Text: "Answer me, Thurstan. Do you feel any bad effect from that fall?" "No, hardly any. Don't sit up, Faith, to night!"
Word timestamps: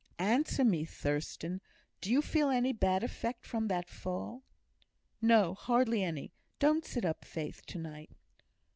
"Answer 0.17 0.63
me, 0.65 0.83
Thurstan. 0.83 1.61
Do 2.01 2.11
you 2.11 2.23
feel 2.23 2.49
any 2.49 2.73
bad 2.73 3.03
effect 3.03 3.45
from 3.45 3.67
that 3.67 3.87
fall?" 3.87 4.41
"No, 5.21 5.53
hardly 5.53 6.03
any. 6.03 6.33
Don't 6.57 6.83
sit 6.83 7.05
up, 7.05 7.23
Faith, 7.23 7.63
to 7.67 7.77
night!" 7.77 8.09